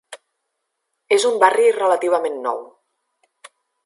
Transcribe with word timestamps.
És 1.17 1.27
un 1.29 1.37
barri 1.43 1.67
relativament 1.75 2.39
nou. 2.47 2.65